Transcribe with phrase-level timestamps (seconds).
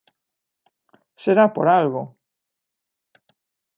[1.23, 2.03] Será por algo.